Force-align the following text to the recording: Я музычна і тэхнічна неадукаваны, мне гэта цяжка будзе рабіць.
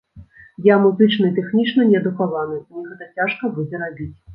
Я 0.67 0.75
музычна 0.85 1.29
і 1.29 1.37
тэхнічна 1.41 1.87
неадукаваны, 1.93 2.61
мне 2.67 2.87
гэта 2.91 3.15
цяжка 3.15 3.57
будзе 3.57 3.89
рабіць. 3.89 4.15